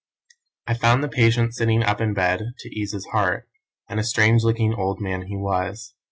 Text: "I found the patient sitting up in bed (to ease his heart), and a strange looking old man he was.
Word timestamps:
"I 0.65 0.73
found 0.73 1.03
the 1.03 1.07
patient 1.07 1.53
sitting 1.53 1.83
up 1.83 2.01
in 2.01 2.15
bed 2.15 2.41
(to 2.57 2.69
ease 2.69 2.91
his 2.91 3.05
heart), 3.11 3.47
and 3.87 3.99
a 3.99 4.03
strange 4.03 4.41
looking 4.43 4.73
old 4.73 4.99
man 4.99 5.27
he 5.27 5.37
was. 5.37 5.93